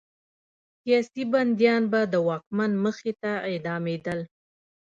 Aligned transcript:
سیاسي 0.81 1.23
بندیان 1.31 1.83
به 1.91 2.01
د 2.13 2.15
واکمن 2.27 2.71
مخې 2.83 3.13
ته 3.21 3.31
اعدامېدل. 3.49 4.19